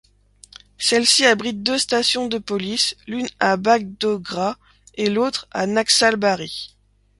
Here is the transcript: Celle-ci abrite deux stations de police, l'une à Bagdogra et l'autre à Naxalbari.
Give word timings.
Celle-ci 0.79 1.25
abrite 1.27 1.61
deux 1.61 1.77
stations 1.77 2.27
de 2.27 2.39
police, 2.39 2.95
l'une 3.05 3.27
à 3.39 3.55
Bagdogra 3.55 4.57
et 4.95 5.11
l'autre 5.11 5.47
à 5.51 5.67
Naxalbari. 5.67 6.75